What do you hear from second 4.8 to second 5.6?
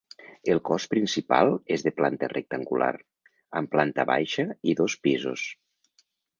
dos pisos.